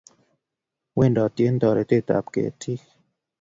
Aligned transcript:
Wendati 0.97 1.41
eng 1.47 1.59
taretet 1.61 2.07
ab 2.17 2.25
ketik 2.33 2.81